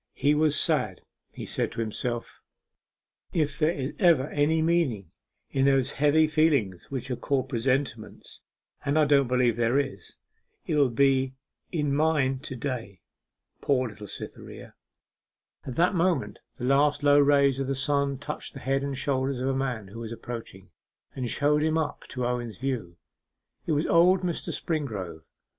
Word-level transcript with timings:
He 0.15 0.33
was 0.33 0.59
sad; 0.59 1.01
he 1.29 1.45
said 1.45 1.71
to 1.73 1.79
himself 1.79 2.41
'If 3.33 3.59
there 3.59 3.69
is 3.69 3.93
ever 3.99 4.31
any 4.31 4.59
meaning 4.59 5.11
in 5.51 5.65
those 5.65 5.91
heavy 6.01 6.25
feelings 6.25 6.89
which 6.89 7.11
are 7.11 7.15
called 7.15 7.49
presentiments 7.49 8.41
and 8.83 8.97
I 8.97 9.05
don't 9.05 9.27
believe 9.27 9.57
there 9.57 9.77
is 9.77 10.17
there 10.65 10.77
will 10.77 10.89
be 10.89 11.35
in 11.71 11.93
mine 11.93 12.39
to 12.39 12.55
day.... 12.55 13.01
Poor 13.61 13.89
little 13.89 14.07
Cytherea!' 14.07 14.73
At 15.65 15.75
that 15.75 15.93
moment 15.93 16.39
the 16.57 16.63
last 16.65 17.03
low 17.03 17.19
rays 17.19 17.59
of 17.59 17.67
the 17.67 17.75
sun 17.75 18.17
touched 18.17 18.55
the 18.55 18.59
head 18.59 18.81
and 18.81 18.97
shoulders 18.97 19.37
of 19.39 19.49
a 19.49 19.53
man 19.53 19.89
who 19.89 19.99
was 19.99 20.11
approaching, 20.11 20.71
and 21.15 21.29
showed 21.29 21.61
him 21.61 21.77
up 21.77 22.05
to 22.07 22.25
Owen's 22.25 22.57
view. 22.57 22.97
It 23.67 23.73
was 23.73 23.85
old 23.85 24.21
Mr. 24.21 24.49
Springrove. 24.51 25.25